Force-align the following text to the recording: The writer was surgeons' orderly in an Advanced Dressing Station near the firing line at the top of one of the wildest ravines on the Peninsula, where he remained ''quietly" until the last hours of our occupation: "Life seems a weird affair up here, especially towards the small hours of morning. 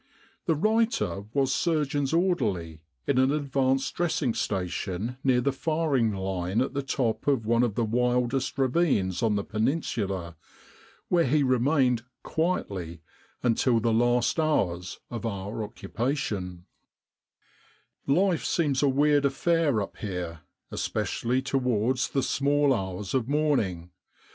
The 0.47 0.55
writer 0.55 1.25
was 1.31 1.53
surgeons' 1.53 2.11
orderly 2.11 2.81
in 3.05 3.19
an 3.19 3.31
Advanced 3.31 3.93
Dressing 3.93 4.33
Station 4.33 5.17
near 5.23 5.41
the 5.41 5.51
firing 5.51 6.11
line 6.11 6.59
at 6.59 6.73
the 6.73 6.81
top 6.81 7.27
of 7.27 7.45
one 7.45 7.61
of 7.61 7.75
the 7.75 7.85
wildest 7.85 8.57
ravines 8.57 9.21
on 9.21 9.35
the 9.35 9.43
Peninsula, 9.43 10.37
where 11.07 11.25
he 11.27 11.43
remained 11.43 12.01
''quietly" 12.25 13.01
until 13.43 13.79
the 13.79 13.93
last 13.93 14.39
hours 14.39 14.99
of 15.11 15.23
our 15.23 15.63
occupation: 15.63 16.65
"Life 18.07 18.43
seems 18.43 18.81
a 18.81 18.89
weird 18.89 19.23
affair 19.23 19.83
up 19.83 19.97
here, 19.97 20.39
especially 20.71 21.43
towards 21.43 22.09
the 22.09 22.23
small 22.23 22.73
hours 22.73 23.13
of 23.13 23.27
morning. 23.27 23.91